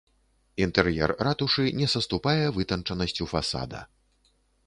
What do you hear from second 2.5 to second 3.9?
вытанчанасцю фасада.